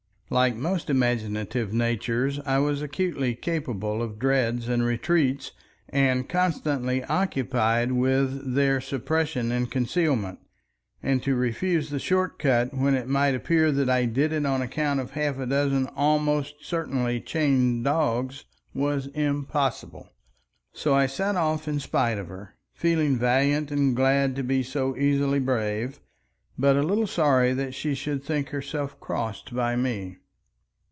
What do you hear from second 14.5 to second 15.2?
account of